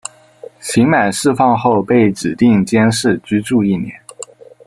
[0.59, 3.93] 刑满释放后被指定监视居住一年。